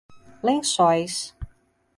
Lençóis 0.41 1.35